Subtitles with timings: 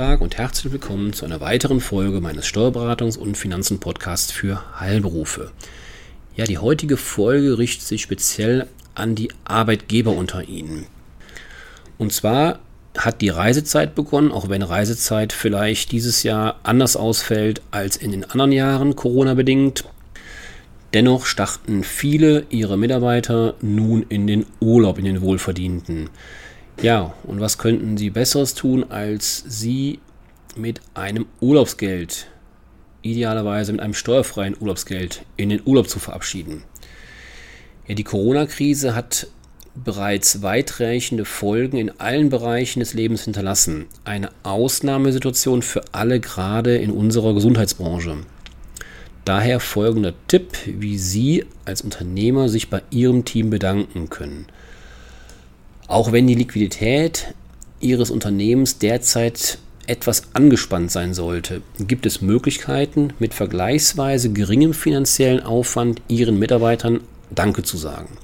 [0.00, 5.50] Tag und herzlich willkommen zu einer weiteren Folge meines Steuerberatungs- und Finanzen-Podcasts für Heilberufe.
[6.34, 10.86] Ja, die heutige Folge richtet sich speziell an die Arbeitgeber unter Ihnen.
[11.98, 12.60] Und zwar
[12.96, 18.24] hat die Reisezeit begonnen, auch wenn Reisezeit vielleicht dieses Jahr anders ausfällt als in den
[18.24, 19.84] anderen Jahren Corona bedingt.
[20.94, 26.08] Dennoch starten viele ihrer Mitarbeiter nun in den Urlaub, in den Wohlverdienten.
[26.82, 29.98] Ja, und was könnten sie Besseres tun, als sie
[30.56, 32.26] mit einem Urlaubsgeld,
[33.02, 36.62] idealerweise mit einem steuerfreien Urlaubsgeld, in den Urlaub zu verabschieden?
[37.86, 39.26] Ja, die Corona-Krise hat
[39.74, 43.84] bereits weitreichende Folgen in allen Bereichen des Lebens hinterlassen.
[44.04, 48.16] Eine Ausnahmesituation für alle, gerade in unserer Gesundheitsbranche.
[49.26, 54.46] Daher folgender Tipp, wie Sie als Unternehmer sich bei Ihrem Team bedanken können.
[55.90, 57.34] Auch wenn die Liquidität
[57.80, 66.00] Ihres Unternehmens derzeit etwas angespannt sein sollte, gibt es Möglichkeiten, mit vergleichsweise geringem finanziellen Aufwand
[66.06, 67.00] Ihren Mitarbeitern
[67.34, 68.16] Danke zu sagen.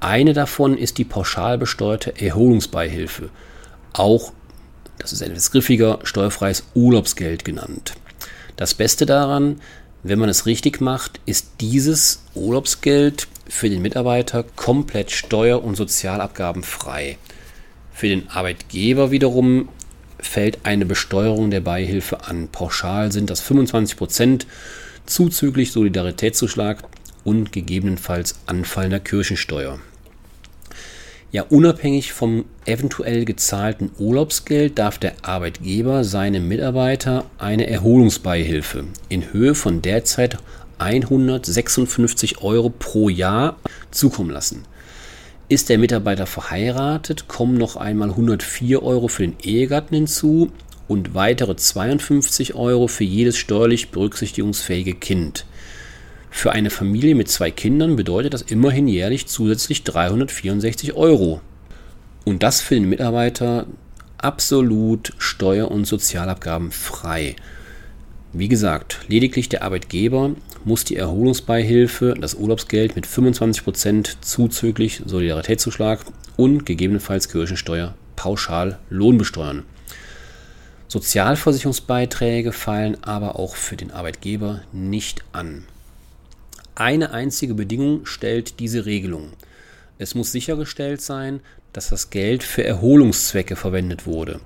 [0.00, 3.30] Eine davon ist die pauschal besteuerte Erholungsbeihilfe,
[3.92, 4.32] auch,
[4.98, 7.94] das ist etwas griffiger, steuerfreies Urlaubsgeld genannt.
[8.56, 9.60] Das Beste daran,
[10.02, 17.18] wenn man es richtig macht, ist dieses Urlaubsgeld für den Mitarbeiter komplett steuer- und sozialabgabenfrei.
[17.92, 19.68] Für den Arbeitgeber wiederum
[20.18, 22.48] fällt eine Besteuerung der Beihilfe an.
[22.48, 24.46] Pauschal sind das 25 Prozent
[25.06, 26.82] zuzüglich Solidaritätszuschlag
[27.24, 29.78] und gegebenenfalls anfallender Kirchensteuer.
[31.34, 39.56] Ja, unabhängig vom eventuell gezahlten Urlaubsgeld darf der Arbeitgeber seinem Mitarbeiter eine Erholungsbeihilfe in Höhe
[39.56, 40.38] von derzeit
[40.78, 43.56] 156 Euro pro Jahr
[43.90, 44.64] zukommen lassen.
[45.48, 50.50] Ist der Mitarbeiter verheiratet, kommen noch einmal 104 Euro für den Ehegatten hinzu
[50.88, 55.46] und weitere 52 Euro für jedes steuerlich berücksichtigungsfähige Kind.
[56.30, 61.40] Für eine Familie mit zwei Kindern bedeutet das immerhin jährlich zusätzlich 364 Euro.
[62.24, 63.66] Und das für den Mitarbeiter
[64.18, 67.36] absolut steuer- und Sozialabgaben frei.
[68.36, 70.32] Wie gesagt, lediglich der Arbeitgeber
[70.64, 76.00] muss die Erholungsbeihilfe, das Urlaubsgeld mit 25% zuzüglich Solidaritätszuschlag
[76.36, 79.62] und gegebenenfalls Kirchensteuer pauschal lohnbesteuern.
[80.88, 85.64] Sozialversicherungsbeiträge fallen aber auch für den Arbeitgeber nicht an.
[86.74, 89.28] Eine einzige Bedingung stellt diese Regelung.
[89.98, 91.38] Es muss sichergestellt sein,
[91.72, 94.40] dass das Geld für Erholungszwecke verwendet wurde.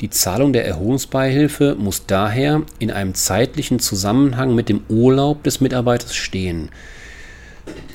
[0.00, 6.14] Die Zahlung der Erholungsbeihilfe muss daher in einem zeitlichen Zusammenhang mit dem Urlaub des Mitarbeiters
[6.14, 6.68] stehen.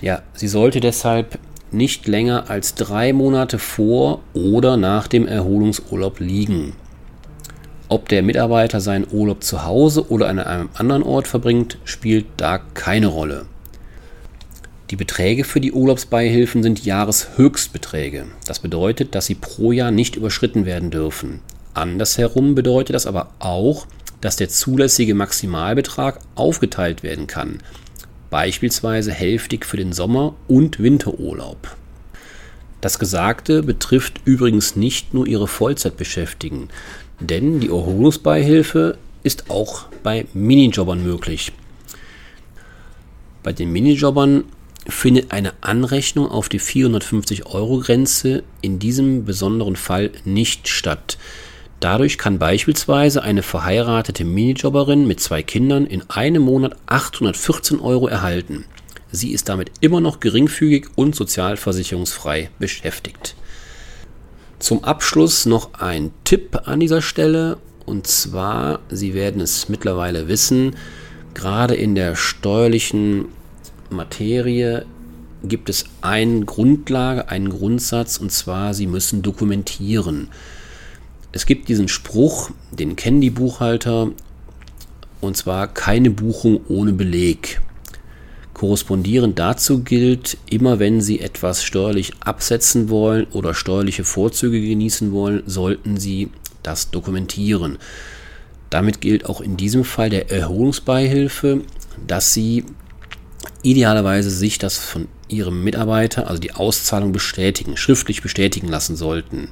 [0.00, 1.38] Ja, sie sollte deshalb
[1.70, 6.72] nicht länger als drei Monate vor oder nach dem Erholungsurlaub liegen.
[7.88, 12.58] Ob der Mitarbeiter seinen Urlaub zu Hause oder an einem anderen Ort verbringt, spielt da
[12.58, 13.46] keine Rolle.
[14.90, 18.26] Die Beträge für die Urlaubsbeihilfen sind Jahreshöchstbeträge.
[18.46, 21.40] Das bedeutet, dass sie pro Jahr nicht überschritten werden dürfen.
[21.74, 23.86] Andersherum bedeutet das aber auch,
[24.20, 27.58] dass der zulässige Maximalbetrag aufgeteilt werden kann,
[28.30, 31.76] beispielsweise hälftig für den Sommer- und Winterurlaub.
[32.80, 36.68] Das Gesagte betrifft übrigens nicht nur ihre Vollzeitbeschäftigten,
[37.20, 41.52] denn die Erholungsbeihilfe ist auch bei Minijobbern möglich.
[43.42, 44.44] Bei den Minijobbern
[44.88, 51.18] findet eine Anrechnung auf die 450-Euro-Grenze in diesem besonderen Fall nicht statt.
[51.82, 58.66] Dadurch kann beispielsweise eine verheiratete Minijobberin mit zwei Kindern in einem Monat 814 Euro erhalten.
[59.10, 63.34] Sie ist damit immer noch geringfügig und sozialversicherungsfrei beschäftigt.
[64.60, 70.76] Zum Abschluss noch ein Tipp an dieser Stelle und zwar, Sie werden es mittlerweile wissen,
[71.34, 73.24] gerade in der steuerlichen
[73.90, 74.86] Materie
[75.42, 80.28] gibt es eine Grundlage, einen Grundsatz und zwar, Sie müssen dokumentieren.
[81.32, 84.10] Es gibt diesen Spruch, den kennen die Buchhalter,
[85.22, 87.60] und zwar keine Buchung ohne Beleg.
[88.52, 95.42] Korrespondierend dazu gilt, immer wenn Sie etwas steuerlich absetzen wollen oder steuerliche Vorzüge genießen wollen,
[95.46, 96.28] sollten Sie
[96.62, 97.78] das dokumentieren.
[98.68, 101.62] Damit gilt auch in diesem Fall der Erholungsbeihilfe,
[102.06, 102.64] dass Sie
[103.62, 109.48] idealerweise sich das von Ihrem Mitarbeiter, also die Auszahlung bestätigen, schriftlich bestätigen lassen sollten.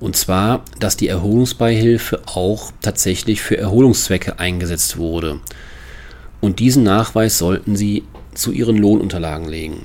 [0.00, 5.40] Und zwar, dass die Erholungsbeihilfe auch tatsächlich für Erholungszwecke eingesetzt wurde.
[6.40, 8.04] Und diesen Nachweis sollten Sie
[8.34, 9.84] zu Ihren Lohnunterlagen legen.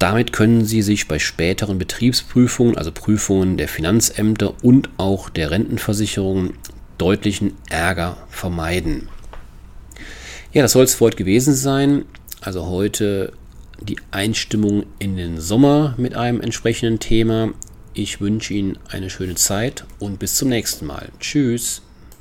[0.00, 6.54] damit können Sie sich bei späteren Betriebsprüfungen, also Prüfungen der Finanzämter und auch der Rentenversicherung,
[6.98, 9.08] deutlichen Ärger vermeiden.
[10.52, 12.04] Ja, das soll es für heute gewesen sein.
[12.40, 13.32] Also heute
[13.80, 17.52] die Einstimmung in den Sommer mit einem entsprechenden Thema.
[17.96, 21.10] Ich wünsche Ihnen eine schöne Zeit und bis zum nächsten Mal.
[21.20, 21.83] Tschüss.